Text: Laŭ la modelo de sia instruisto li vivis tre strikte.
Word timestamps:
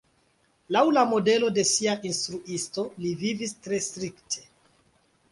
Laŭ 0.75 0.81
la 0.97 1.01
modelo 1.09 1.49
de 1.57 1.65
sia 1.71 1.93
instruisto 2.11 2.85
li 3.03 3.11
vivis 3.19 3.53
tre 3.67 3.81
strikte. 3.89 4.43